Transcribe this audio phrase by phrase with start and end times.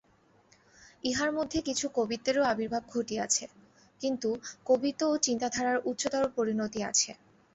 [1.03, 3.45] ইহার মধ্যে কিছু কবিত্বেরও আবির্ভাব ঘটিয়াছে,
[4.01, 4.29] কিন্তু
[4.65, 7.11] কবিত্ব ও চিন্তাধারার উচ্চতর পরিণতি আছে।